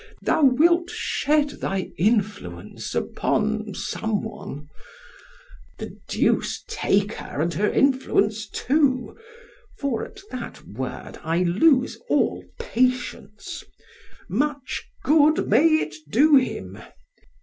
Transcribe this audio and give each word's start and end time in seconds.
thou 0.23 0.41
wilt 0.43 0.89
shed 0.89 1.47
thy 1.61 1.91
influence 1.95 2.95
upon 2.95 3.71
some 3.75 4.23
one—— 4.23 4.67
——The 5.77 5.95
duce 6.07 6.63
take 6.67 7.13
her 7.13 7.39
and 7.39 7.53
her 7.53 7.69
influence 7.71 8.49
too——for 8.49 10.03
at 10.03 10.21
that 10.31 10.67
word 10.69 11.19
I 11.23 11.43
lose 11.43 11.97
all 12.09 12.43
patience——much 12.59 13.61
good 15.03 15.47
may 15.47 15.67
it 15.67 15.93
do 16.09 16.35
him! 16.35 16.79